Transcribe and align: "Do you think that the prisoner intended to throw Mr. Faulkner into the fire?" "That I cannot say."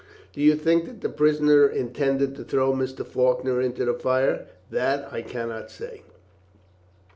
"Do 0.33 0.41
you 0.41 0.55
think 0.55 0.85
that 0.85 1.01
the 1.01 1.09
prisoner 1.09 1.67
intended 1.67 2.33
to 2.35 2.43
throw 2.43 2.73
Mr. 2.73 3.05
Faulkner 3.05 3.61
into 3.61 3.85
the 3.85 3.93
fire?" 3.93 4.47
"That 4.71 5.07
I 5.13 5.21
cannot 5.21 5.69
say." 5.69 6.01